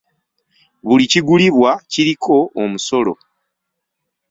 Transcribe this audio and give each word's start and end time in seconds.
Buli 0.87 1.05
kigulibwa 1.11 1.71
kiriko 1.91 2.35
omusolo. 2.61 3.13